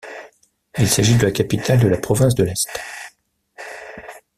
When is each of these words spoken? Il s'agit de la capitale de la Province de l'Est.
Il 0.79 0.89
s'agit 0.89 1.15
de 1.15 1.23
la 1.27 1.31
capitale 1.31 1.77
de 1.79 1.87
la 1.87 1.99
Province 1.99 2.33
de 2.33 2.43
l'Est. 2.43 2.67